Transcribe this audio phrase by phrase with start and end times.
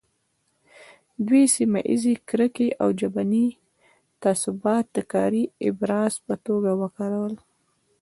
[1.27, 3.47] دوی سیمه ییزې کرکې او ژبني
[4.23, 7.33] تعصبات د کاري ابزار په توګه وکارول.